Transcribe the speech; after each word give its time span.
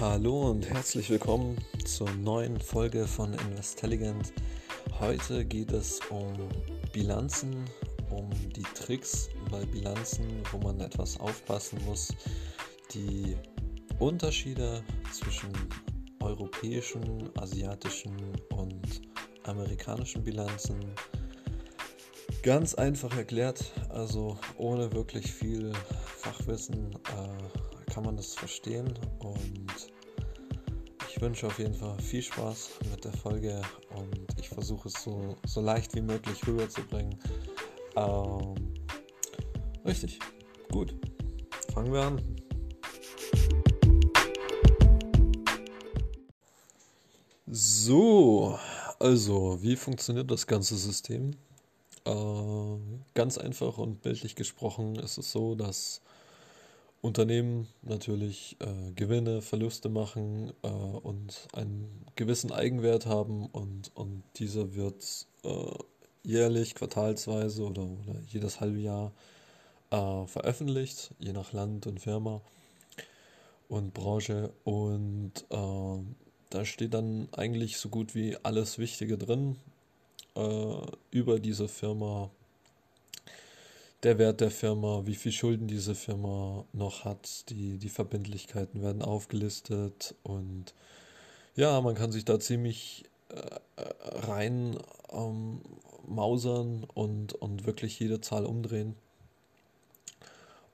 Hallo 0.00 0.50
und 0.50 0.70
herzlich 0.70 1.10
willkommen 1.10 1.56
zur 1.84 2.08
neuen 2.12 2.60
Folge 2.60 3.04
von 3.08 3.34
Investelligent. 3.34 4.32
Heute 5.00 5.44
geht 5.44 5.72
es 5.72 5.98
um 6.08 6.34
Bilanzen, 6.92 7.64
um 8.08 8.30
die 8.54 8.62
Tricks 8.76 9.28
bei 9.50 9.66
Bilanzen, 9.66 10.24
wo 10.52 10.58
man 10.58 10.78
etwas 10.78 11.18
aufpassen 11.18 11.80
muss, 11.84 12.14
die 12.94 13.36
Unterschiede 13.98 14.84
zwischen 15.12 15.50
europäischen, 16.20 17.36
asiatischen 17.36 18.16
und 18.50 19.00
amerikanischen 19.42 20.22
Bilanzen. 20.22 20.78
Ganz 22.44 22.74
einfach 22.74 23.16
erklärt, 23.16 23.72
also 23.88 24.38
ohne 24.58 24.92
wirklich 24.92 25.32
viel 25.32 25.72
Fachwissen 26.18 26.92
äh, 26.92 27.77
kann 27.88 28.04
man 28.04 28.16
das 28.16 28.34
verstehen 28.34 28.92
und 29.18 29.90
ich 31.08 31.20
wünsche 31.20 31.46
auf 31.46 31.58
jeden 31.58 31.74
Fall 31.74 31.98
viel 32.00 32.22
Spaß 32.22 32.70
mit 32.90 33.04
der 33.04 33.12
Folge 33.12 33.60
und 33.96 34.26
ich 34.38 34.48
versuche 34.48 34.88
es 34.88 35.02
so, 35.02 35.36
so 35.46 35.60
leicht 35.60 35.94
wie 35.94 36.02
möglich 36.02 36.46
rüberzubringen. 36.46 37.18
Ähm, 37.96 38.54
richtig, 39.84 40.20
gut. 40.70 40.94
Fangen 41.72 41.92
wir 41.92 42.02
an. 42.02 42.22
So, 47.46 48.58
also, 48.98 49.62
wie 49.62 49.76
funktioniert 49.76 50.30
das 50.30 50.46
ganze 50.46 50.76
System? 50.76 51.32
Äh, 52.04 52.76
ganz 53.14 53.38
einfach 53.38 53.78
und 53.78 54.02
bildlich 54.02 54.36
gesprochen 54.36 54.96
ist 54.96 55.18
es 55.18 55.32
so, 55.32 55.54
dass 55.54 56.02
Unternehmen 57.00 57.68
natürlich 57.82 58.56
äh, 58.60 58.92
Gewinne, 58.92 59.40
Verluste 59.40 59.88
machen 59.88 60.52
äh, 60.62 60.68
und 60.68 61.46
einen 61.52 62.04
gewissen 62.16 62.50
Eigenwert 62.50 63.06
haben 63.06 63.46
und, 63.46 63.92
und 63.94 64.24
dieser 64.36 64.74
wird 64.74 65.26
äh, 65.44 65.78
jährlich, 66.24 66.74
quartalsweise 66.74 67.62
oder, 67.64 67.82
oder 67.82 68.20
jedes 68.28 68.60
halbe 68.60 68.78
Jahr 68.78 69.12
äh, 69.90 70.26
veröffentlicht, 70.26 71.14
je 71.18 71.32
nach 71.32 71.52
Land 71.52 71.86
und 71.86 72.00
Firma 72.00 72.40
und 73.68 73.94
Branche. 73.94 74.52
Und 74.64 75.32
äh, 75.50 75.98
da 76.50 76.64
steht 76.64 76.94
dann 76.94 77.28
eigentlich 77.32 77.78
so 77.78 77.88
gut 77.90 78.14
wie 78.14 78.36
alles 78.42 78.78
Wichtige 78.78 79.18
drin 79.18 79.56
äh, 80.34 80.80
über 81.10 81.38
diese 81.38 81.68
Firma 81.68 82.30
der 84.02 84.18
Wert 84.18 84.40
der 84.40 84.50
Firma, 84.50 85.02
wie 85.06 85.14
viel 85.14 85.32
Schulden 85.32 85.66
diese 85.66 85.94
Firma 85.94 86.64
noch 86.72 87.04
hat, 87.04 87.50
die, 87.50 87.78
die 87.78 87.88
Verbindlichkeiten 87.88 88.82
werden 88.82 89.02
aufgelistet 89.02 90.14
und 90.22 90.74
ja, 91.56 91.80
man 91.80 91.96
kann 91.96 92.12
sich 92.12 92.24
da 92.24 92.38
ziemlich 92.38 93.04
äh, 93.30 93.82
rein 94.26 94.78
ähm, 95.10 95.60
mausern 96.06 96.84
und, 96.94 97.32
und 97.34 97.66
wirklich 97.66 97.98
jede 97.98 98.20
Zahl 98.20 98.46
umdrehen. 98.46 98.94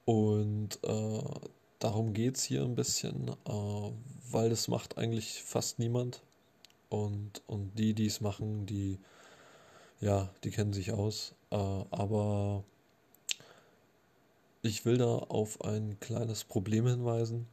Und 0.05 0.79
äh, 0.83 1.23
darum 1.79 2.13
geht 2.13 2.37
es 2.37 2.45
hier 2.45 2.63
ein 2.63 2.75
bisschen, 2.75 3.29
äh, 3.29 3.91
weil 4.31 4.51
das 4.51 4.69
macht 4.69 4.99
eigentlich 4.99 5.43
fast 5.43 5.79
niemand. 5.79 6.23
Und, 6.91 7.43
und 7.47 7.79
die, 7.79 7.95
die 7.95 8.07
es 8.07 8.21
machen, 8.21 8.67
die, 8.67 8.99
ja, 10.01 10.31
die 10.45 10.51
kennen 10.51 10.75
sich 10.75 10.93
aus. 10.93 11.35
Äh, 11.51 11.57
aber 11.57 12.63
ich 14.65 14.87
will 14.87 14.97
da 14.97 15.17
auf 15.17 15.61
ein 15.61 16.01
kleines 16.01 16.43
Problem 16.45 16.87
hinweisen, 16.87 17.47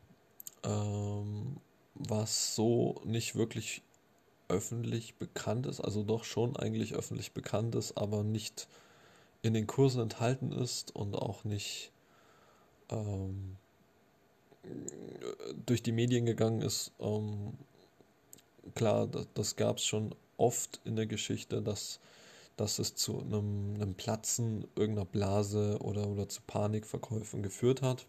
ähm, 0.63 1.57
was 1.93 2.55
so 2.55 3.01
nicht 3.03 3.35
wirklich 3.35 3.81
öffentlich 4.47 5.15
bekannt 5.15 5.65
ist, 5.65 5.81
also 5.81 6.03
doch 6.03 6.23
schon 6.23 6.55
eigentlich 6.55 6.93
öffentlich 6.93 7.33
bekannt 7.33 7.75
ist, 7.75 7.97
aber 7.97 8.23
nicht 8.23 8.69
in 9.41 9.53
den 9.53 9.67
Kursen 9.67 10.01
enthalten 10.01 10.53
ist 10.53 10.95
und 10.95 11.15
auch 11.15 11.43
nicht 11.43 11.91
ähm, 12.89 13.57
durch 15.65 15.83
die 15.83 15.91
Medien 15.91 16.25
gegangen 16.25 16.61
ist. 16.61 16.93
Ähm, 16.99 17.57
klar, 18.73 19.07
das, 19.07 19.27
das 19.33 19.55
gab 19.57 19.77
es 19.77 19.83
schon 19.83 20.15
oft 20.37 20.79
in 20.85 20.95
der 20.95 21.07
Geschichte, 21.07 21.61
dass 21.61 21.99
dass 22.61 22.77
es 22.77 22.93
zu 22.93 23.21
einem, 23.21 23.73
einem 23.73 23.95
Platzen 23.95 24.67
irgendeiner 24.75 25.05
Blase 25.05 25.79
oder, 25.81 26.07
oder 26.07 26.29
zu 26.29 26.41
Panikverkäufen 26.45 27.41
geführt 27.41 27.81
hat. 27.81 28.05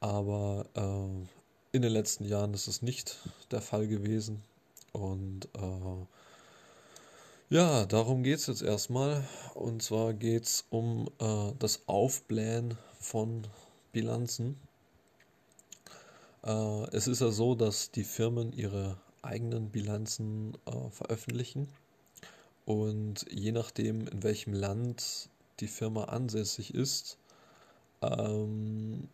Aber 0.00 0.66
äh, 0.74 1.26
in 1.74 1.80
den 1.80 1.90
letzten 1.90 2.26
Jahren 2.26 2.52
ist 2.52 2.66
es 2.66 2.82
nicht 2.82 3.16
der 3.50 3.62
Fall 3.62 3.88
gewesen. 3.88 4.42
Und 4.92 5.46
äh, 5.56 6.06
ja, 7.48 7.86
darum 7.86 8.24
geht 8.24 8.40
es 8.40 8.46
jetzt 8.46 8.60
erstmal. 8.60 9.26
Und 9.54 9.82
zwar 9.82 10.12
geht 10.12 10.44
es 10.44 10.66
um 10.68 11.08
äh, 11.18 11.52
das 11.58 11.88
Aufblähen 11.88 12.76
von 13.00 13.46
Bilanzen. 13.92 14.60
Äh, 16.44 16.84
es 16.94 17.08
ist 17.08 17.22
ja 17.22 17.30
so, 17.30 17.54
dass 17.54 17.90
die 17.90 18.04
Firmen 18.04 18.52
ihre 18.52 18.98
eigenen 19.22 19.70
Bilanzen 19.70 20.58
äh, 20.66 20.90
veröffentlichen 20.90 21.68
und 22.64 23.26
je 23.30 23.52
nachdem, 23.52 24.06
in 24.06 24.22
welchem 24.22 24.52
Land 24.52 25.28
die 25.60 25.68
Firma 25.68 26.04
ansässig 26.04 26.74
ist, 26.74 27.18
ähm, 28.02 29.08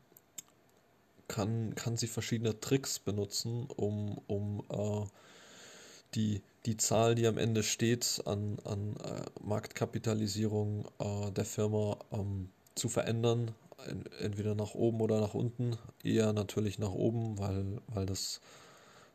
kann, 1.29 1.75
kann 1.75 1.97
sie 1.97 2.07
verschiedene 2.07 2.59
Tricks 2.59 2.99
benutzen, 2.99 3.69
um, 3.77 4.19
um 4.27 4.65
äh, 4.71 5.07
die, 6.15 6.43
die 6.67 6.77
Zahl, 6.77 7.15
die 7.15 7.27
am 7.27 7.39
Ende 7.39 7.63
steht, 7.63 8.23
an, 8.25 8.59
an 8.65 8.97
äh, 8.97 9.25
Marktkapitalisierung 9.43 10.87
äh, 10.99 11.31
der 11.33 11.45
Firma 11.45 11.99
ähm, 12.13 12.49
zu 12.75 12.89
verändern. 12.89 13.55
Entweder 14.21 14.55
nach 14.55 14.75
oben 14.75 15.01
oder 15.01 15.21
nach 15.21 15.35
unten. 15.35 15.79
Eher 16.03 16.33
natürlich 16.33 16.79
nach 16.79 16.91
oben, 16.91 17.39
weil, 17.39 17.81
weil 17.87 18.07
das 18.07 18.41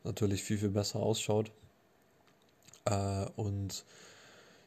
natürlich 0.04 0.44
viel, 0.44 0.58
viel 0.58 0.70
besser 0.70 1.00
ausschaut. 1.00 1.52
Äh, 2.86 3.26
und 3.36 3.84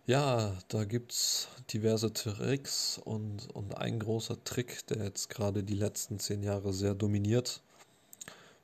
ja, 0.07 0.57
da 0.69 0.85
gibt 0.85 1.13
es 1.13 1.49
diverse 1.73 2.13
Tricks 2.13 2.99
und, 3.05 3.49
und 3.55 3.77
ein 3.77 3.99
großer 3.99 4.43
Trick, 4.45 4.87
der 4.87 5.05
jetzt 5.05 5.29
gerade 5.29 5.65
die 5.65 5.75
letzten 5.75 6.21
zehn 6.21 6.43
Jahre 6.43 6.73
sehr 6.73 6.95
dominiert, 6.95 7.61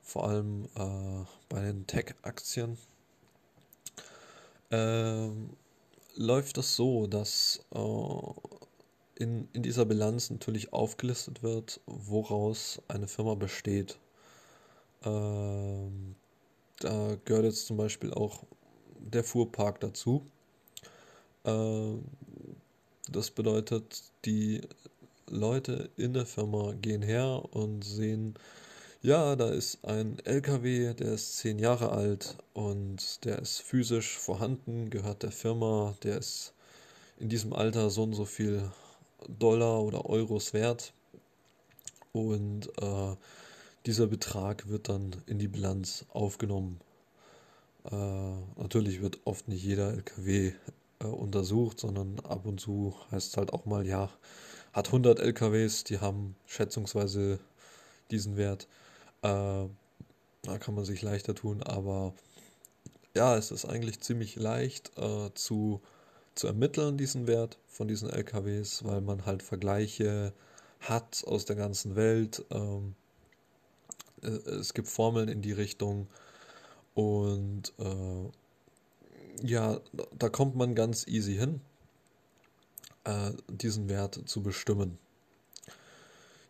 vor 0.01 0.27
allem 0.27 0.65
äh, 0.75 1.25
bei 1.49 1.61
den 1.61 1.85
Tech-Aktien, 1.85 2.77
äh, 4.71 5.29
läuft 6.15 6.57
es 6.57 6.75
so, 6.75 7.07
dass 7.07 7.65
äh, 7.73 9.21
in, 9.21 9.49
in 9.51 9.63
dieser 9.63 9.85
Bilanz 9.85 10.29
natürlich 10.29 10.71
aufgelistet 10.71 11.43
wird, 11.43 11.81
woraus 11.85 12.81
eine 12.87 13.07
Firma 13.07 13.35
besteht. 13.35 13.99
Ähm, 15.03 16.15
da 16.79 17.17
gehört 17.25 17.45
jetzt 17.45 17.67
zum 17.67 17.77
Beispiel 17.77 18.13
auch 18.13 18.43
der 18.99 19.23
Fuhrpark 19.25 19.81
dazu. 19.81 20.25
Äh, 21.43 21.93
das 23.09 23.31
bedeutet, 23.31 24.03
die 24.25 24.61
Leute 25.27 25.89
in 25.97 26.13
der 26.13 26.25
Firma 26.25 26.73
gehen 26.73 27.01
her 27.01 27.43
und 27.51 27.83
sehen, 27.83 28.35
ja, 29.01 29.35
da 29.35 29.49
ist 29.49 29.83
ein 29.83 30.17
LKW, 30.23 30.93
der 30.93 31.13
ist 31.13 31.37
zehn 31.37 31.59
Jahre 31.59 31.91
alt 31.91 32.37
und 32.53 33.25
der 33.25 33.39
ist 33.39 33.59
physisch 33.59 34.17
vorhanden, 34.17 34.89
gehört 34.89 35.23
der 35.23 35.31
Firma, 35.31 35.95
der 36.03 36.17
ist 36.19 36.53
in 37.19 37.29
diesem 37.29 37.53
Alter 37.53 37.89
so 37.89 38.03
und 38.03 38.13
so 38.13 38.25
viel 38.25 38.71
Dollar 39.27 39.81
oder 39.81 40.09
Euros 40.09 40.53
wert. 40.53 40.93
Und 42.13 42.67
äh, 42.81 43.15
dieser 43.85 44.07
Betrag 44.07 44.69
wird 44.69 44.87
dann 44.87 45.15
in 45.25 45.39
die 45.39 45.47
Bilanz 45.47 46.05
aufgenommen. 46.09 46.79
Äh, 47.91 48.61
natürlich 48.61 49.01
wird 49.01 49.19
oft 49.25 49.47
nicht 49.47 49.63
jeder 49.63 49.91
LKW 49.93 50.53
äh, 51.03 51.07
untersucht, 51.07 51.79
sondern 51.79 52.19
ab 52.21 52.45
und 52.45 52.59
zu 52.59 52.95
heißt 53.11 53.31
es 53.31 53.37
halt 53.37 53.53
auch 53.53 53.65
mal, 53.65 53.85
ja, 53.85 54.09
hat 54.71 54.87
100 54.87 55.19
LKWs, 55.19 55.83
die 55.83 55.99
haben 55.99 56.35
schätzungsweise 56.47 57.39
diesen 58.11 58.37
Wert. 58.37 58.67
Äh, 59.21 59.67
da 60.43 60.57
kann 60.59 60.75
man 60.75 60.85
sich 60.85 61.01
leichter 61.01 61.35
tun, 61.35 61.63
aber 61.63 62.13
ja, 63.15 63.37
es 63.37 63.51
ist 63.51 63.65
eigentlich 63.65 64.01
ziemlich 64.01 64.35
leicht 64.35 64.91
äh, 64.97 65.29
zu, 65.35 65.81
zu 66.35 66.47
ermitteln, 66.47 66.97
diesen 66.97 67.27
Wert 67.27 67.59
von 67.67 67.87
diesen 67.87 68.09
LKWs, 68.09 68.83
weil 68.83 69.01
man 69.01 69.25
halt 69.25 69.43
Vergleiche 69.43 70.33
hat 70.79 71.23
aus 71.27 71.45
der 71.45 71.55
ganzen 71.55 71.95
Welt. 71.95 72.43
Ähm, 72.49 72.95
äh, 74.21 74.27
es 74.27 74.73
gibt 74.73 74.87
Formeln 74.87 75.29
in 75.29 75.41
die 75.41 75.53
Richtung 75.53 76.07
und 76.95 77.73
äh, 77.79 78.29
ja, 79.41 79.79
da 80.17 80.29
kommt 80.29 80.55
man 80.55 80.75
ganz 80.75 81.07
easy 81.07 81.35
hin, 81.35 81.61
äh, 83.03 83.31
diesen 83.47 83.89
Wert 83.89 84.21
zu 84.25 84.43
bestimmen. 84.43 84.97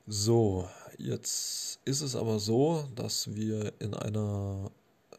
So, 0.05 0.67
Jetzt 0.97 1.79
ist 1.85 2.01
es 2.01 2.15
aber 2.15 2.39
so, 2.39 2.87
dass 2.95 3.35
wir 3.35 3.73
in 3.79 3.93
einer 3.93 4.71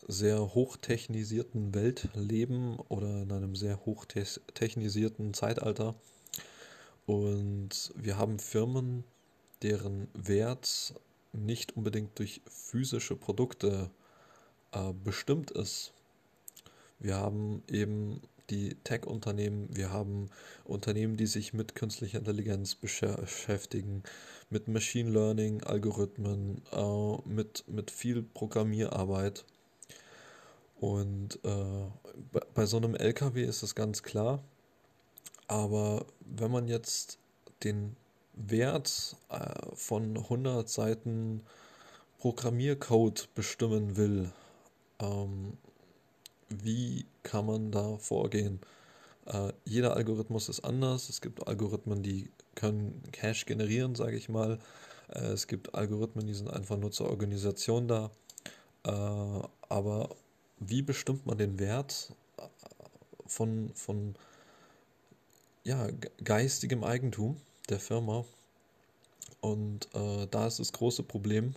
sehr 0.06 0.54
hochtechnisierten 0.54 1.74
Welt 1.74 2.08
leben 2.14 2.78
oder 2.88 3.22
in 3.22 3.32
einem 3.32 3.56
sehr 3.56 3.84
hochtechnisierten 3.84 5.34
Zeitalter. 5.34 5.94
Und 7.06 7.92
wir 7.96 8.18
haben 8.18 8.38
Firmen, 8.38 9.04
deren 9.62 10.08
Wert 10.14 10.94
nicht 11.32 11.76
unbedingt 11.76 12.18
durch 12.18 12.42
physische 12.46 13.16
Produkte 13.16 13.90
äh, 14.72 14.92
bestimmt 14.92 15.50
ist. 15.50 15.92
Wir 17.04 17.16
haben 17.16 17.62
eben 17.68 18.22
die 18.48 18.76
Tech-Unternehmen, 18.76 19.68
wir 19.76 19.92
haben 19.92 20.30
Unternehmen, 20.64 21.18
die 21.18 21.26
sich 21.26 21.52
mit 21.52 21.74
künstlicher 21.74 22.18
Intelligenz 22.18 22.76
beschäftigen, 22.76 24.02
mit 24.48 24.68
Machine 24.68 25.10
Learning, 25.10 25.62
Algorithmen, 25.64 26.62
äh, 26.72 27.28
mit, 27.28 27.64
mit 27.68 27.90
viel 27.90 28.22
Programmierarbeit. 28.22 29.44
Und 30.80 31.38
äh, 31.44 32.38
bei 32.54 32.64
so 32.64 32.78
einem 32.78 32.94
LKW 32.94 33.44
ist 33.44 33.62
das 33.62 33.74
ganz 33.74 34.02
klar. 34.02 34.42
Aber 35.46 36.06
wenn 36.20 36.50
man 36.50 36.68
jetzt 36.68 37.18
den 37.64 37.96
Wert 38.32 39.14
äh, 39.28 39.74
von 39.74 40.16
100 40.16 40.70
Seiten 40.70 41.42
Programmiercode 42.18 43.28
bestimmen 43.34 43.98
will, 43.98 44.32
ähm, 45.00 45.58
wie 46.62 47.06
kann 47.22 47.46
man 47.46 47.70
da 47.70 47.96
vorgehen? 47.98 48.60
Äh, 49.26 49.52
jeder 49.64 49.96
Algorithmus 49.96 50.48
ist 50.48 50.60
anders. 50.60 51.08
Es 51.08 51.20
gibt 51.20 51.46
Algorithmen, 51.46 52.02
die 52.02 52.30
können 52.54 53.02
Cache 53.12 53.46
generieren, 53.46 53.94
sage 53.94 54.16
ich 54.16 54.28
mal. 54.28 54.58
Äh, 55.08 55.32
es 55.32 55.46
gibt 55.46 55.74
Algorithmen, 55.74 56.26
die 56.26 56.34
sind 56.34 56.50
einfach 56.50 56.76
nur 56.76 56.90
zur 56.90 57.10
Organisation 57.10 57.88
da. 57.88 58.10
Äh, 58.84 59.48
aber 59.68 60.10
wie 60.58 60.82
bestimmt 60.82 61.26
man 61.26 61.38
den 61.38 61.58
Wert 61.58 62.12
äh, 62.36 62.42
von, 63.26 63.70
von 63.74 64.14
ja, 65.64 65.88
geistigem 66.22 66.84
Eigentum 66.84 67.36
der 67.68 67.80
Firma? 67.80 68.24
Und 69.40 69.88
äh, 69.94 70.26
da 70.30 70.46
ist 70.46 70.58
das 70.58 70.72
große 70.72 71.02
Problem 71.02 71.54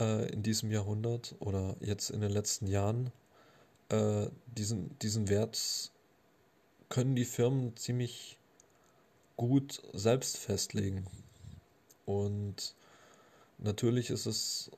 äh, 0.00 0.32
in 0.32 0.42
diesem 0.42 0.70
Jahrhundert 0.70 1.34
oder 1.40 1.76
jetzt 1.80 2.10
in 2.10 2.20
den 2.20 2.30
letzten 2.30 2.66
Jahren, 2.66 3.12
äh, 3.88 4.26
diesen, 4.46 4.98
diesen 4.98 5.28
Wert 5.28 5.90
können 6.88 7.14
die 7.14 7.24
Firmen 7.24 7.76
ziemlich 7.76 8.38
gut 9.36 9.82
selbst 9.92 10.38
festlegen. 10.38 11.06
Und 12.06 12.74
natürlich 13.58 14.10
ist 14.10 14.26
es 14.26 14.70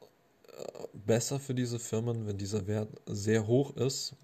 äh, 0.48 0.86
besser 0.92 1.40
für 1.40 1.54
diese 1.54 1.78
Firmen, 1.78 2.26
wenn 2.26 2.38
dieser 2.38 2.66
Wert 2.66 2.88
sehr 3.06 3.46
hoch 3.46 3.76
ist, 3.76 4.14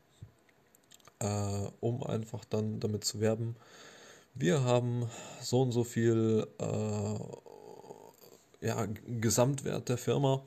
äh, 1.20 1.68
um 1.80 2.02
einfach 2.02 2.44
dann 2.44 2.80
damit 2.80 3.04
zu 3.04 3.20
werben, 3.20 3.56
wir 4.34 4.62
haben 4.64 5.08
so 5.40 5.62
und 5.62 5.72
so 5.72 5.82
viel 5.82 6.46
äh, 6.58 7.18
ja, 8.66 8.86
Gesamtwert 9.06 9.88
der 9.88 9.96
Firma 9.96 10.42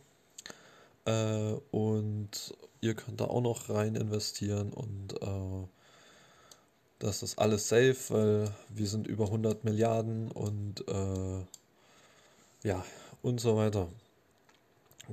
äh, 1.09 1.59
und 1.71 2.53
ihr 2.81 2.93
könnt 2.93 3.19
da 3.19 3.25
auch 3.25 3.41
noch 3.41 3.69
rein 3.69 3.95
investieren 3.95 4.71
und 4.71 5.21
äh, 5.21 5.67
das 6.99 7.23
ist 7.23 7.39
alles 7.39 7.67
safe, 7.69 7.97
weil 8.09 8.53
wir 8.69 8.87
sind 8.87 9.07
über 9.07 9.25
100 9.25 9.63
Milliarden 9.63 10.31
und 10.31 10.87
äh, 10.87 11.45
ja, 12.67 12.85
und 13.21 13.39
so 13.39 13.55
weiter. 13.55 13.87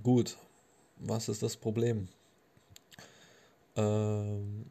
Gut, 0.03 0.37
was 0.97 1.29
ist 1.29 1.43
das 1.43 1.57
Problem? 1.57 2.09
Ähm, 3.77 4.67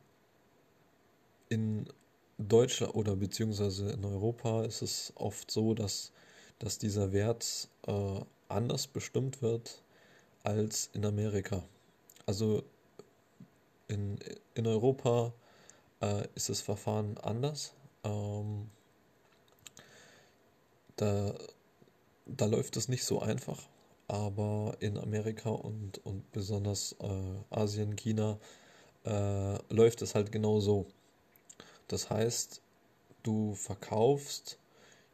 in 1.49 1.87
Deutschland 2.37 2.95
oder 2.95 3.15
beziehungsweise 3.15 3.91
in 3.91 4.03
Europa 4.03 4.63
ist 4.65 4.81
es 4.81 5.13
oft 5.15 5.49
so, 5.49 5.73
dass, 5.73 6.11
dass 6.59 6.77
dieser 6.77 7.13
Wert 7.13 7.69
äh, 7.87 8.19
anders 8.49 8.87
bestimmt 8.87 9.41
wird 9.41 9.81
als 10.45 10.89
in 10.93 11.05
Amerika. 11.05 11.63
Also 12.25 12.63
in, 13.87 14.17
in 14.53 14.67
Europa 14.67 15.33
äh, 16.01 16.27
ist 16.35 16.49
das 16.49 16.61
Verfahren 16.61 17.17
anders. 17.17 17.73
Ähm, 18.03 18.69
da, 20.95 21.33
da 22.25 22.45
läuft 22.45 22.77
es 22.77 22.87
nicht 22.87 23.03
so 23.03 23.21
einfach, 23.21 23.61
aber 24.07 24.77
in 24.79 24.97
Amerika 24.97 25.49
und, 25.49 26.05
und 26.05 26.31
besonders 26.31 26.95
äh, 26.99 27.55
Asien, 27.55 27.95
China 27.95 28.37
äh, 29.03 29.73
läuft 29.73 30.01
es 30.01 30.15
halt 30.15 30.31
genau 30.31 30.59
so. 30.59 30.85
Das 31.87 32.09
heißt, 32.09 32.61
du 33.23 33.55
verkaufst 33.55 34.57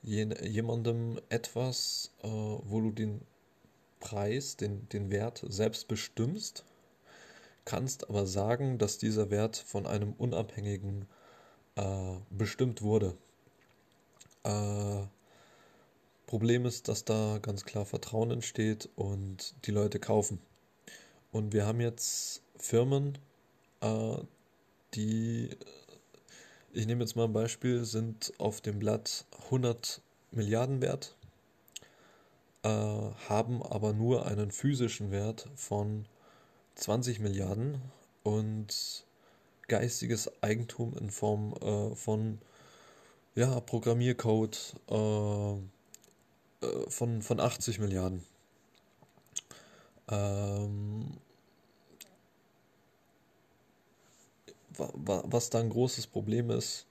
jemandem 0.03 1.19
etwas, 1.29 2.11
äh, 2.23 2.27
wo 2.27 2.81
du 2.81 2.91
den 2.91 3.21
Preis, 4.01 4.57
den, 4.57 4.89
den 4.89 5.09
Wert 5.09 5.45
selbst 5.47 5.87
bestimmst 5.87 6.65
kannst 7.65 8.09
aber 8.09 8.25
sagen, 8.25 8.77
dass 8.77 8.97
dieser 8.97 9.29
Wert 9.29 9.57
von 9.57 9.85
einem 9.85 10.13
Unabhängigen 10.13 11.07
äh, 11.75 12.15
bestimmt 12.29 12.81
wurde. 12.81 13.15
Äh, 14.43 15.03
Problem 16.25 16.65
ist, 16.65 16.87
dass 16.87 17.05
da 17.05 17.39
ganz 17.41 17.65
klar 17.65 17.85
Vertrauen 17.85 18.31
entsteht 18.31 18.89
und 18.95 19.53
die 19.65 19.71
Leute 19.71 19.99
kaufen. 19.99 20.39
Und 21.31 21.53
wir 21.53 21.65
haben 21.65 21.81
jetzt 21.81 22.41
Firmen, 22.57 23.17
äh, 23.81 24.17
die, 24.93 25.49
ich 26.73 26.85
nehme 26.87 27.03
jetzt 27.03 27.15
mal 27.15 27.25
ein 27.25 27.33
Beispiel, 27.33 27.85
sind 27.85 28.33
auf 28.37 28.61
dem 28.61 28.79
Blatt 28.79 29.25
100 29.45 30.01
Milliarden 30.31 30.81
wert, 30.81 31.15
äh, 32.63 32.69
haben 32.69 33.63
aber 33.63 33.93
nur 33.93 34.25
einen 34.25 34.51
physischen 34.51 35.11
Wert 35.11 35.49
von 35.55 36.05
20 36.75 37.19
Milliarden 37.19 37.81
und 38.23 39.05
geistiges 39.67 40.31
Eigentum 40.43 40.95
in 40.97 41.09
Form 41.09 41.53
äh, 41.61 41.95
von 41.95 42.39
ja, 43.35 43.59
Programmiercode 43.61 44.75
äh, 44.89 45.53
äh 45.53 46.89
von, 46.89 47.21
von 47.21 47.39
80 47.39 47.79
Milliarden. 47.79 48.25
Ähm, 50.09 51.17
was 54.77 55.49
da 55.49 55.59
ein 55.59 55.69
großes 55.69 56.07
Problem 56.07 56.49
ist, 56.49 56.85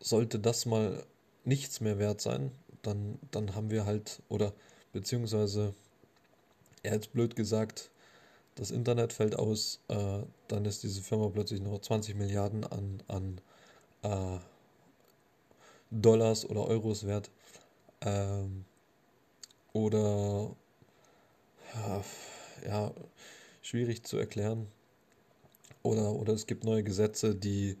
sollte 0.00 0.38
das 0.38 0.66
mal 0.66 1.04
nichts 1.44 1.80
mehr 1.80 1.98
wert 1.98 2.20
sein, 2.20 2.52
dann, 2.88 3.18
dann 3.30 3.54
haben 3.54 3.70
wir 3.70 3.86
halt, 3.86 4.22
oder 4.28 4.52
beziehungsweise, 4.92 5.74
er 6.82 6.92
hat 6.92 7.12
blöd 7.12 7.36
gesagt, 7.36 7.90
das 8.54 8.70
Internet 8.70 9.12
fällt 9.12 9.38
aus, 9.38 9.80
äh, 9.88 10.20
dann 10.48 10.64
ist 10.64 10.82
diese 10.82 11.02
Firma 11.02 11.28
plötzlich 11.28 11.60
nur 11.60 11.80
20 11.80 12.16
Milliarden 12.16 12.64
an, 12.64 13.02
an 13.06 13.40
äh, 14.02 14.38
Dollars 15.90 16.44
oder 16.44 16.66
Euros 16.66 17.06
wert. 17.06 17.30
Ähm, 18.00 18.64
oder 19.72 20.56
ja, 21.74 22.04
ja, 22.66 22.92
schwierig 23.62 24.02
zu 24.04 24.16
erklären. 24.16 24.66
Oder, 25.82 26.12
oder 26.12 26.32
es 26.32 26.46
gibt 26.46 26.64
neue 26.64 26.82
Gesetze, 26.82 27.34
die 27.34 27.76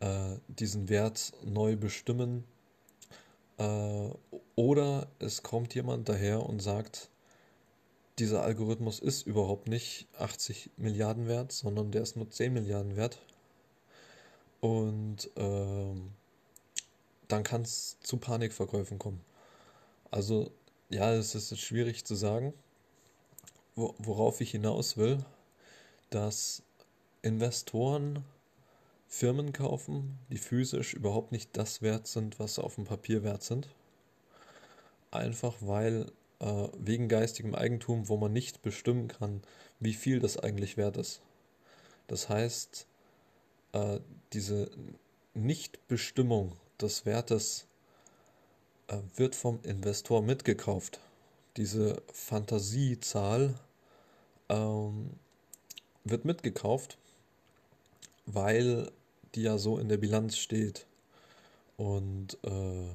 äh, 0.00 0.36
diesen 0.48 0.88
Wert 0.88 1.32
neu 1.44 1.76
bestimmen. 1.76 2.44
Äh, 3.58 4.10
oder 4.56 5.08
es 5.18 5.42
kommt 5.42 5.74
jemand 5.74 6.08
daher 6.08 6.44
und 6.44 6.60
sagt, 6.60 7.08
dieser 8.18 8.42
Algorithmus 8.42 9.00
ist 9.00 9.26
überhaupt 9.26 9.68
nicht 9.68 10.06
80 10.18 10.70
Milliarden 10.76 11.26
wert, 11.26 11.52
sondern 11.52 11.90
der 11.90 12.02
ist 12.02 12.16
nur 12.16 12.30
10 12.30 12.52
Milliarden 12.52 12.96
wert. 12.96 13.18
Und 14.60 15.30
ähm, 15.36 16.12
dann 17.28 17.42
kann 17.42 17.62
es 17.62 17.98
zu 18.00 18.18
Panikverkäufen 18.18 18.98
kommen. 18.98 19.20
Also 20.10 20.50
ja, 20.90 21.12
es 21.12 21.34
ist 21.34 21.58
schwierig 21.58 22.04
zu 22.04 22.14
sagen, 22.14 22.54
worauf 23.74 24.40
ich 24.40 24.52
hinaus 24.52 24.96
will, 24.96 25.24
dass 26.10 26.62
Investoren 27.22 28.24
Firmen 29.16 29.52
kaufen, 29.52 30.18
die 30.28 30.38
physisch 30.38 30.92
überhaupt 30.92 31.30
nicht 31.30 31.56
das 31.56 31.82
wert 31.82 32.08
sind, 32.08 32.40
was 32.40 32.56
sie 32.56 32.64
auf 32.64 32.74
dem 32.74 32.84
Papier 32.84 33.22
wert 33.22 33.44
sind. 33.44 33.68
Einfach 35.12 35.54
weil 35.60 36.10
äh, 36.40 36.68
wegen 36.76 37.06
geistigem 37.08 37.54
Eigentum, 37.54 38.08
wo 38.08 38.16
man 38.16 38.32
nicht 38.32 38.62
bestimmen 38.62 39.06
kann, 39.06 39.40
wie 39.78 39.94
viel 39.94 40.18
das 40.18 40.36
eigentlich 40.36 40.76
wert 40.76 40.96
ist. 40.96 41.20
Das 42.08 42.28
heißt, 42.28 42.88
äh, 43.72 44.00
diese 44.32 44.68
Nichtbestimmung 45.34 46.52
des 46.80 47.06
Wertes 47.06 47.66
äh, 48.88 48.98
wird 49.14 49.36
vom 49.36 49.60
Investor 49.62 50.22
mitgekauft. 50.22 50.98
diese 51.56 52.02
Fantasiezahl 52.12 53.54
ähm, 54.48 55.10
wird 56.02 56.24
mitgekauft, 56.24 56.98
weil 58.26 58.90
die 59.34 59.42
ja 59.42 59.58
so 59.58 59.78
in 59.78 59.88
der 59.88 59.96
Bilanz 59.96 60.36
steht. 60.36 60.86
Und 61.76 62.38
äh, 62.44 62.94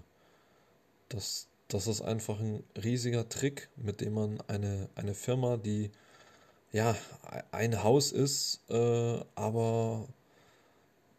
das, 1.09 1.47
das 1.67 1.87
ist 1.87 2.01
einfach 2.01 2.39
ein 2.39 2.63
riesiger 2.81 3.27
Trick, 3.27 3.69
mit 3.75 4.01
dem 4.01 4.13
man 4.13 4.41
eine, 4.47 4.89
eine 4.95 5.13
Firma, 5.13 5.57
die 5.57 5.91
ja 6.71 6.95
ein 7.51 7.83
Haus 7.83 8.11
ist, 8.11 8.61
äh, 8.69 9.19
aber 9.35 10.07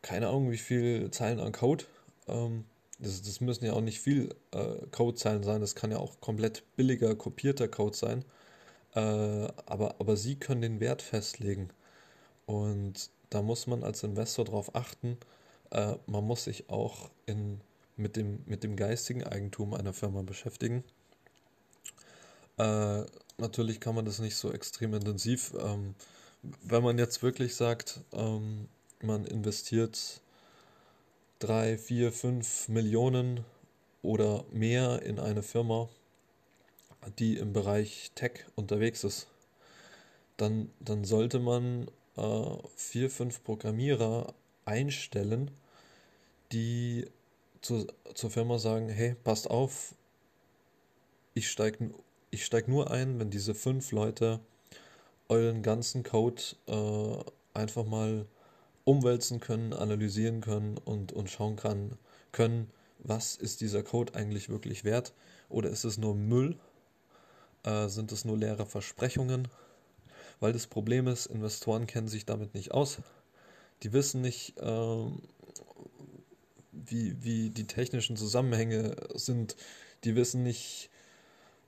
keine 0.02 0.28
Ahnung, 0.28 0.50
wie 0.50 0.58
viel 0.58 1.10
Zeilen 1.10 1.40
an 1.40 1.52
Code. 1.52 1.84
Ähm, 2.28 2.64
das, 2.98 3.22
das 3.22 3.40
müssen 3.40 3.64
ja 3.64 3.72
auch 3.72 3.80
nicht 3.80 4.00
viel 4.00 4.34
äh, 4.52 4.86
Codezeilen 4.90 5.42
sein, 5.42 5.60
das 5.60 5.74
kann 5.74 5.90
ja 5.90 5.98
auch 5.98 6.20
komplett 6.20 6.64
billiger 6.76 7.14
kopierter 7.14 7.68
Code 7.68 7.96
sein. 7.96 8.24
Äh, 8.94 9.00
aber, 9.66 9.96
aber 9.98 10.16
sie 10.16 10.36
können 10.36 10.62
den 10.62 10.80
Wert 10.80 11.02
festlegen. 11.02 11.70
Und 12.46 13.10
da 13.30 13.42
muss 13.42 13.66
man 13.66 13.84
als 13.84 14.02
Investor 14.02 14.44
darauf 14.44 14.74
achten, 14.74 15.16
äh, 15.70 15.94
man 16.06 16.24
muss 16.24 16.44
sich 16.44 16.68
auch 16.68 17.10
in, 17.26 17.60
mit, 17.96 18.16
dem, 18.16 18.42
mit 18.46 18.64
dem 18.64 18.76
geistigen 18.76 19.24
Eigentum 19.24 19.74
einer 19.74 19.92
Firma 19.92 20.22
beschäftigen. 20.22 20.84
Äh, 22.58 23.04
natürlich 23.38 23.80
kann 23.80 23.94
man 23.94 24.04
das 24.04 24.18
nicht 24.18 24.36
so 24.36 24.52
extrem 24.52 24.94
intensiv. 24.94 25.54
Ähm, 25.58 25.94
wenn 26.62 26.82
man 26.82 26.98
jetzt 26.98 27.22
wirklich 27.22 27.54
sagt, 27.54 28.00
ähm, 28.12 28.68
man 29.02 29.24
investiert 29.26 30.20
3, 31.38 31.78
4, 31.78 32.12
5 32.12 32.68
Millionen 32.68 33.44
oder 34.02 34.44
mehr 34.50 35.02
in 35.02 35.18
eine 35.18 35.42
Firma, 35.42 35.88
die 37.18 37.38
im 37.38 37.52
Bereich 37.52 38.10
Tech 38.14 38.44
unterwegs 38.56 39.04
ist, 39.04 39.26
dann, 40.36 40.70
dann 40.80 41.04
sollte 41.04 41.38
man 41.38 41.86
äh, 42.16 42.56
vier, 42.76 43.10
fünf 43.10 43.42
Programmierer 43.44 44.34
einstellen, 44.64 45.50
die 46.52 47.06
zu, 47.60 47.86
zur 48.14 48.30
Firma 48.30 48.58
sagen, 48.58 48.88
hey, 48.88 49.14
passt 49.14 49.50
auf, 49.50 49.94
ich 51.34 51.50
steige 51.50 51.90
ich 52.32 52.44
steig 52.44 52.68
nur 52.68 52.90
ein, 52.90 53.18
wenn 53.18 53.30
diese 53.30 53.54
fünf 53.54 53.90
Leute 53.90 54.40
euren 55.28 55.62
ganzen 55.62 56.02
Code 56.02 56.42
äh, 56.66 57.58
einfach 57.58 57.84
mal 57.84 58.26
umwälzen 58.84 59.40
können, 59.40 59.72
analysieren 59.72 60.40
können 60.40 60.78
und, 60.78 61.12
und 61.12 61.30
schauen 61.30 61.56
kann, 61.56 61.98
können, 62.32 62.70
was 62.98 63.36
ist 63.36 63.60
dieser 63.60 63.82
Code 63.82 64.14
eigentlich 64.14 64.48
wirklich 64.48 64.84
wert? 64.84 65.12
Oder 65.48 65.70
ist 65.70 65.84
es 65.84 65.98
nur 65.98 66.14
Müll, 66.14 66.56
äh, 67.64 67.88
sind 67.88 68.12
es 68.12 68.24
nur 68.24 68.38
leere 68.38 68.66
Versprechungen, 68.66 69.48
weil 70.40 70.52
das 70.52 70.66
Problem 70.66 71.06
ist, 71.06 71.26
Investoren 71.26 71.86
kennen 71.86 72.08
sich 72.08 72.26
damit 72.26 72.54
nicht 72.54 72.72
aus. 72.72 72.98
Die 73.82 73.92
wissen 73.92 74.22
nicht, 74.22 74.58
äh, 74.58 75.06
wie, 76.72 77.22
wie 77.22 77.50
die 77.50 77.66
technischen 77.66 78.16
Zusammenhänge 78.16 78.96
sind. 79.14 79.56
Die 80.04 80.16
wissen 80.16 80.42
nicht, 80.42 80.90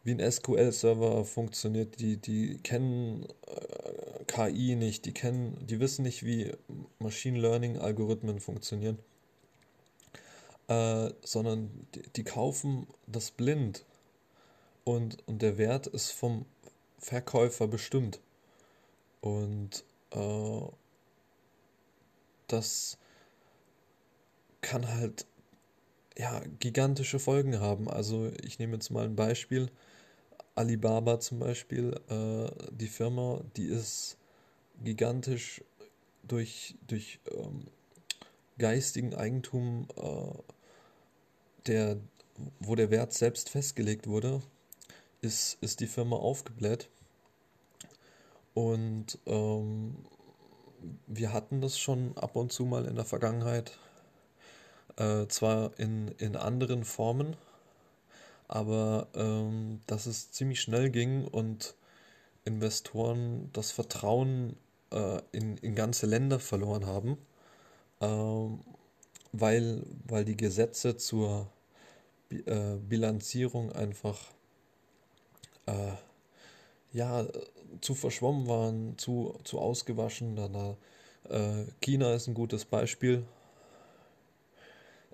wie 0.05 0.13
ein 0.13 0.33
SQL-Server 0.33 1.25
funktioniert. 1.25 2.01
Die, 2.01 2.17
die 2.17 2.59
kennen 2.59 3.27
äh, 3.47 4.25
KI 4.27 4.75
nicht. 4.75 5.05
Die, 5.05 5.13
kennen, 5.13 5.67
die 5.67 5.81
wissen 5.81 6.03
nicht, 6.03 6.25
wie 6.25 6.53
Machine 6.99 7.39
Learning-Algorithmen 7.39 8.41
funktionieren. 8.41 8.99
Äh, 10.69 11.11
sondern 11.23 11.87
die, 11.95 12.03
die 12.17 12.25
kaufen 12.25 12.87
das 13.07 13.31
blind. 13.31 13.85
Und, 14.85 15.19
und 15.27 15.43
der 15.43 15.59
Wert 15.59 15.87
ist 15.87 16.11
vom 16.11 16.47
Verkäufer 16.99 17.69
bestimmt. 17.69 18.21
Und 19.23 19.85
äh, 20.11 20.61
das 22.49 22.99
kann 24.61 24.87
halt 24.87 25.27
ja 26.19 26.43
gigantische 26.61 27.19
Folgen 27.19 27.61
haben. 27.61 27.89
Also 27.89 28.31
ich 28.43 28.59
nehme 28.59 28.75
jetzt 28.75 28.91
mal 28.91 29.05
ein 29.05 29.17
Beispiel. 29.17 29.71
Alibaba 30.55 31.19
zum 31.19 31.39
Beispiel, 31.39 31.99
äh, 32.11 32.51
die 32.73 32.89
Firma, 32.89 33.41
die 33.57 33.67
ist 33.67 34.19
gigantisch 34.85 35.63
durch, 36.23 36.75
durch 36.87 37.21
ähm, 37.31 37.67
geistigen 38.59 39.15
Eigentum, 39.15 39.89
äh, 39.97 40.53
der, 41.67 41.97
wo 42.61 42.75
der 42.75 42.91
Wert 42.91 43.15
selbst 43.15 43.49
festgelegt 43.49 44.07
wurde, 44.07 44.43
ist, 45.23 45.57
ist 45.63 45.81
die 45.81 45.87
Firma 45.87 46.17
aufgebläht. 46.17 46.91
Und 48.55 49.19
ähm, 49.27 49.97
wir 51.07 51.33
hatten 51.33 51.61
das 51.61 51.79
schon 51.79 52.17
ab 52.17 52.37
und 52.37 52.53
zu 52.53 52.65
mal 52.65 52.87
in 52.87 52.97
der 52.97 53.05
Vergangenheit, 53.05 53.79
äh, 54.97 55.27
zwar 55.29 55.79
in, 55.79 56.09
in 56.19 56.37
anderen 56.37 56.85
Formen, 56.85 57.37
aber 58.49 59.09
ähm, 59.15 59.81
dass 59.87 60.07
es 60.07 60.31
ziemlich 60.33 60.61
schnell 60.61 60.91
ging 60.91 61.27
und 61.27 61.75
Investoren 62.45 63.51
das 63.53 63.71
Vertrauen 63.71 64.57
äh, 64.91 65.21
in, 65.31 65.57
in 65.59 65.75
ganze 65.75 66.07
Länder 66.07 66.41
verloren 66.41 66.87
haben, 66.87 67.17
äh, 68.01 68.07
weil, 69.33 69.83
weil 70.05 70.25
die 70.25 70.37
Gesetze 70.37 70.97
zur 70.97 71.49
äh, 72.31 72.77
Bilanzierung 72.77 73.73
einfach 73.73 74.19
äh, 75.67 75.93
ja, 76.93 77.25
zu 77.81 77.95
verschwommen 77.95 78.47
waren, 78.49 78.99
zu, 78.99 79.39
zu 79.45 79.59
ausgewaschen. 79.59 80.37
Da, 80.37 80.49
da, 80.49 80.77
äh, 81.29 81.65
China 81.81 82.15
ist 82.15 82.29
ein 82.29 82.35
gutes 82.35 82.65
Beispiel. 82.65 83.25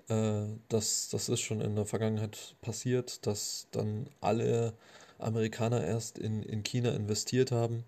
Äh, 0.09 0.43
das, 0.67 1.09
das 1.09 1.29
ist 1.29 1.41
schon 1.41 1.61
in 1.61 1.75
der 1.75 1.85
Vergangenheit 1.85 2.55
passiert, 2.61 3.25
dass 3.25 3.67
dann 3.71 4.07
alle 4.21 4.73
Amerikaner 5.19 5.83
erst 5.85 6.17
in, 6.17 6.43
in 6.43 6.63
China 6.63 6.91
investiert 6.91 7.51
haben 7.51 7.83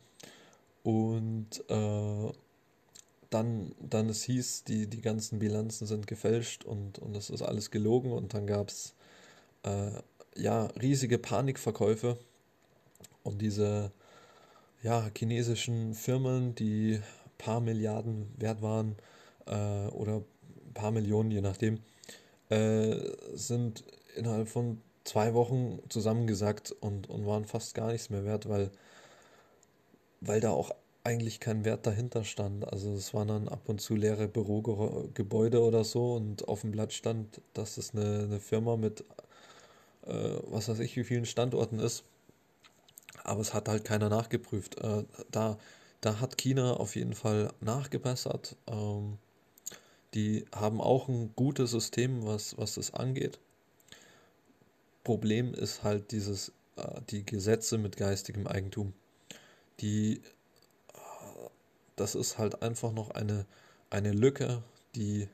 und 0.83 1.63
äh, 1.69 2.31
dann, 3.29 3.73
dann 3.79 4.09
es 4.09 4.23
hieß, 4.23 4.65
die, 4.65 4.87
die 4.87 5.01
ganzen 5.01 5.39
Bilanzen 5.39 5.87
sind 5.87 6.05
gefälscht 6.05 6.65
und, 6.65 6.99
und 6.99 7.15
das 7.15 7.29
ist 7.29 7.41
alles 7.41 7.71
gelogen 7.71 8.11
und 8.11 8.33
dann 8.33 8.45
gab 8.45 8.69
es 8.69 8.93
äh, 9.63 9.91
ja 10.35 10.65
riesige 10.81 11.17
Panikverkäufe 11.17 12.17
und 13.23 13.41
diese 13.41 13.91
ja, 14.81 15.09
chinesischen 15.15 15.93
Firmen, 15.93 16.55
die 16.55 16.99
paar 17.37 17.59
Milliarden 17.59 18.33
wert 18.37 18.61
waren 18.61 18.95
äh, 19.47 19.87
oder 19.89 20.23
paar 20.73 20.91
Millionen, 20.91 21.31
je 21.31 21.41
nachdem, 21.41 21.79
äh, 22.49 22.95
sind 23.33 23.83
innerhalb 24.15 24.47
von 24.47 24.81
zwei 25.03 25.33
Wochen 25.33 25.79
zusammengesackt 25.89 26.71
und, 26.71 27.09
und 27.09 27.25
waren 27.25 27.45
fast 27.45 27.73
gar 27.75 27.91
nichts 27.91 28.09
mehr 28.09 28.25
wert, 28.25 28.47
weil, 28.47 28.71
weil 30.21 30.39
da 30.39 30.51
auch 30.51 30.71
eigentlich 31.03 31.39
kein 31.39 31.65
Wert 31.65 31.87
dahinter 31.87 32.23
stand. 32.23 32.71
Also 32.71 32.93
es 32.93 33.13
waren 33.13 33.27
dann 33.27 33.47
ab 33.47 33.67
und 33.67 33.81
zu 33.81 33.95
leere 33.95 34.27
Bürogebäude 34.27 35.61
oder 35.61 35.83
so 35.83 36.13
und 36.13 36.47
auf 36.47 36.61
dem 36.61 36.71
Blatt 36.71 36.93
stand, 36.93 37.41
dass 37.53 37.77
es 37.77 37.95
eine, 37.95 38.23
eine 38.23 38.39
Firma 38.39 38.77
mit 38.77 39.03
äh, 40.05 40.35
was 40.49 40.69
weiß 40.69 40.79
ich 40.79 40.95
wie 40.97 41.03
vielen 41.03 41.25
Standorten 41.25 41.79
ist 41.79 42.03
aber 43.23 43.41
es 43.41 43.53
hat 43.53 43.67
halt 43.67 43.85
keiner 43.85 44.09
nachgeprüft. 44.09 44.79
Äh, 44.79 45.03
da, 45.31 45.57
da 46.01 46.19
hat 46.19 46.37
China 46.37 46.73
auf 46.73 46.95
jeden 46.95 47.13
Fall 47.13 47.51
nachgebessert. 47.61 48.55
Ähm, 48.67 49.17
die 50.13 50.45
haben 50.53 50.81
auch 50.81 51.07
ein 51.07 51.33
gutes 51.35 51.71
System, 51.71 52.25
was, 52.25 52.57
was 52.57 52.75
das 52.75 52.93
angeht. 52.93 53.39
Problem 55.03 55.53
ist 55.53 55.83
halt 55.83 56.11
dieses, 56.11 56.51
äh, 56.75 57.01
die 57.09 57.25
Gesetze 57.25 57.77
mit 57.77 57.97
geistigem 57.97 58.47
Eigentum. 58.47 58.93
Die, 59.79 60.21
äh, 60.93 60.97
das 61.95 62.15
ist 62.15 62.37
halt 62.37 62.61
einfach 62.61 62.91
noch 62.91 63.11
eine, 63.11 63.45
eine 63.89 64.11
Lücke, 64.11 64.61
die 64.95 65.27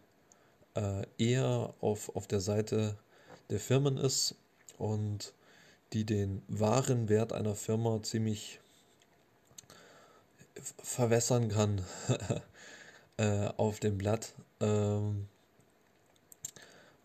äh, 0.76 1.06
eher 1.18 1.74
auf, 1.82 2.16
auf 2.16 2.28
der 2.28 2.40
Seite 2.40 2.98
der 3.50 3.60
Firmen 3.60 3.98
ist 3.98 4.36
und 4.78 5.34
die 5.94 6.06
den 6.06 6.42
wahren 6.48 7.10
Wert 7.10 7.34
einer 7.34 7.56
Firma 7.56 8.02
ziemlich 8.04 8.60
verwässern 10.82 11.50
kann 11.50 11.82
äh, 13.18 13.48
auf 13.58 13.80
dem 13.80 13.98
Blatt. 13.98 14.34
Ähm, 14.60 15.28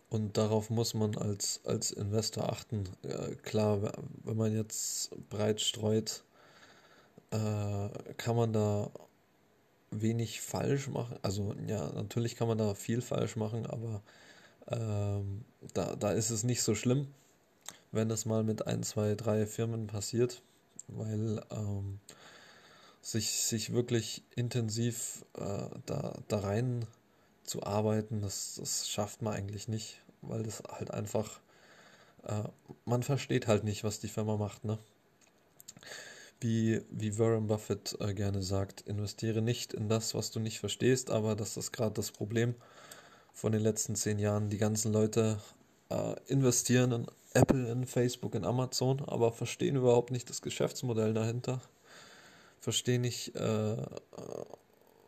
und 0.09 0.37
darauf 0.37 0.69
muss 0.69 0.93
man 0.93 1.17
als, 1.17 1.61
als 1.65 1.91
Investor 1.91 2.51
achten. 2.51 2.83
Klar, 3.41 3.93
wenn 4.23 4.37
man 4.37 4.55
jetzt 4.55 5.09
breit 5.29 5.59
streut, 5.59 6.23
äh, 7.31 7.89
kann 8.17 8.35
man 8.35 8.53
da 8.53 8.91
wenig 9.89 10.41
falsch 10.41 10.87
machen. 10.87 11.17
Also 11.23 11.55
ja, 11.67 11.91
natürlich 11.93 12.35
kann 12.35 12.47
man 12.47 12.59
da 12.59 12.75
viel 12.75 13.01
falsch 13.01 13.35
machen, 13.37 13.65
aber 13.65 14.03
ähm, 14.67 15.45
da, 15.73 15.95
da 15.95 16.11
ist 16.11 16.29
es 16.29 16.43
nicht 16.43 16.61
so 16.61 16.75
schlimm 16.75 17.07
wenn 17.93 18.11
es 18.11 18.25
mal 18.25 18.43
mit 18.43 18.67
ein, 18.67 18.83
zwei, 18.83 19.15
drei 19.15 19.45
Firmen 19.45 19.87
passiert, 19.87 20.41
weil 20.87 21.41
ähm, 21.51 21.99
sich, 23.01 23.29
sich 23.43 23.71
wirklich 23.71 24.23
intensiv 24.35 25.23
äh, 25.37 25.69
da, 25.85 26.17
da 26.27 26.39
rein 26.39 26.85
zu 27.43 27.63
arbeiten, 27.63 28.21
das, 28.21 28.55
das 28.59 28.89
schafft 28.89 29.21
man 29.21 29.35
eigentlich 29.35 29.67
nicht, 29.67 30.01
weil 30.21 30.43
das 30.43 30.63
halt 30.67 30.91
einfach, 30.91 31.39
äh, 32.23 32.43
man 32.85 33.03
versteht 33.03 33.47
halt 33.47 33.63
nicht, 33.63 33.83
was 33.83 33.99
die 33.99 34.07
Firma 34.07 34.37
macht, 34.37 34.65
ne? 34.65 34.79
Wie, 36.39 36.81
wie 36.89 37.17
Warren 37.19 37.47
Buffett 37.47 37.95
äh, 38.01 38.13
gerne 38.13 38.41
sagt, 38.41 38.81
investiere 38.81 39.41
nicht 39.41 39.73
in 39.73 39.87
das, 39.87 40.13
was 40.13 40.31
du 40.31 40.39
nicht 40.41 40.59
verstehst, 40.59 41.09
aber 41.09 41.35
das 41.35 41.55
ist 41.55 41.71
gerade 41.71 41.93
das 41.93 42.11
Problem 42.11 42.55
von 43.33 43.53
den 43.53 43.61
letzten 43.61 43.95
zehn 43.95 44.19
Jahren. 44.19 44.49
Die 44.49 44.57
ganzen 44.57 44.91
Leute 44.91 45.39
äh, 45.89 46.15
investieren 46.27 46.91
in 46.91 47.07
Apple, 47.33 47.71
in 47.71 47.85
Facebook, 47.85 48.35
in 48.35 48.45
Amazon, 48.45 49.01
aber 49.07 49.31
verstehen 49.31 49.75
überhaupt 49.75 50.11
nicht 50.11 50.29
das 50.29 50.41
Geschäftsmodell 50.41 51.13
dahinter. 51.13 51.61
Verstehen 52.59 53.01
nicht, 53.01 53.35
äh, 53.35 53.77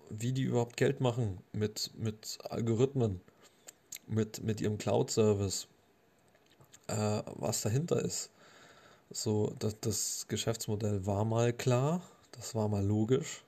wie 0.09 0.33
die 0.33 0.43
überhaupt 0.43 0.75
Geld 0.75 1.01
machen 1.01 1.39
mit, 1.53 1.91
mit 1.95 2.39
Algorithmen, 2.49 3.21
mit, 4.07 4.43
mit 4.43 4.59
ihrem 4.59 4.77
Cloud-Service, 4.77 5.67
äh, 6.87 7.21
was 7.35 7.61
dahinter 7.61 8.03
ist. 8.03 8.31
So, 9.11 9.53
das, 9.59 9.79
das 9.81 10.25
Geschäftsmodell 10.27 11.05
war 11.05 11.25
mal 11.25 11.53
klar, 11.53 12.01
das 12.31 12.55
war 12.55 12.67
mal 12.67 12.83
logisch, 12.83 13.43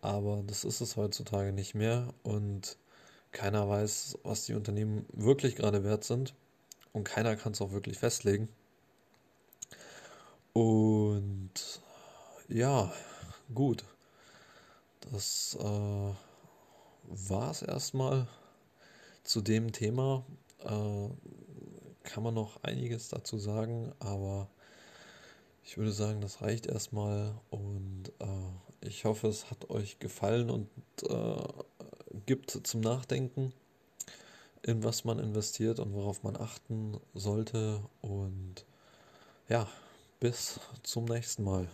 aber 0.00 0.44
das 0.46 0.64
ist 0.64 0.80
es 0.80 0.96
heutzutage 0.96 1.52
nicht 1.52 1.74
mehr 1.74 2.14
und 2.22 2.78
keiner 3.32 3.68
weiß, 3.68 4.18
was 4.22 4.46
die 4.46 4.54
Unternehmen 4.54 5.06
wirklich 5.12 5.56
gerade 5.56 5.82
wert 5.82 6.04
sind 6.04 6.34
und 6.92 7.04
keiner 7.04 7.36
kann 7.36 7.52
es 7.52 7.60
auch 7.60 7.72
wirklich 7.72 7.98
festlegen. 7.98 8.48
Und 10.52 11.80
ja, 12.48 12.92
gut. 13.54 13.84
Das 15.12 15.56
äh, 15.60 15.64
war 15.64 17.50
es 17.50 17.62
erstmal 17.62 18.28
zu 19.22 19.40
dem 19.40 19.72
Thema. 19.72 20.24
Äh, 20.58 21.08
kann 22.02 22.22
man 22.22 22.34
noch 22.34 22.62
einiges 22.62 23.08
dazu 23.08 23.38
sagen, 23.38 23.92
aber 24.00 24.48
ich 25.64 25.78
würde 25.78 25.92
sagen, 25.92 26.20
das 26.20 26.42
reicht 26.42 26.66
erstmal 26.66 27.34
und 27.50 28.10
äh, 28.18 28.86
ich 28.86 29.04
hoffe, 29.04 29.28
es 29.28 29.50
hat 29.50 29.70
euch 29.70 29.98
gefallen 29.98 30.50
und 30.50 30.68
äh, 31.08 31.42
gibt 32.26 32.50
zum 32.50 32.80
Nachdenken, 32.80 33.52
in 34.62 34.82
was 34.84 35.04
man 35.04 35.18
investiert 35.18 35.80
und 35.80 35.94
worauf 35.94 36.22
man 36.22 36.36
achten 36.36 36.98
sollte. 37.14 37.82
Und 38.00 38.64
ja, 39.48 39.66
bis 40.20 40.60
zum 40.82 41.06
nächsten 41.06 41.44
Mal. 41.44 41.68